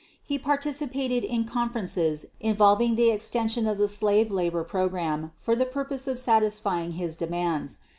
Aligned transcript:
He 0.23 0.39
participated 0.39 1.23
in 1.23 1.45
conferences 1.45 2.25
involving 2.39 2.95
the 2.95 3.11
extension 3.11 3.67
of 3.67 3.77
the 3.77 3.87
slave 3.87 4.31
labor 4.31 4.63
program 4.63 5.31
for 5.37 5.55
the 5.55 5.63
purpose 5.67 6.07
of 6.07 6.17
satisfying 6.17 6.93
his 6.93 7.15
demands. 7.15 7.77